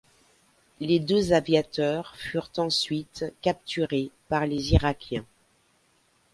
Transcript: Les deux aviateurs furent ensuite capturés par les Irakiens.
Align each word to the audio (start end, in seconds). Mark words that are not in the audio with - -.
Les 0.79 0.99
deux 0.99 1.31
aviateurs 1.31 2.15
furent 2.17 2.49
ensuite 2.57 3.23
capturés 3.43 4.09
par 4.29 4.47
les 4.47 4.73
Irakiens. 4.73 5.27